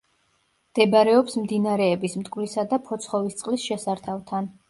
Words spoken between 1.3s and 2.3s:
მდინარეების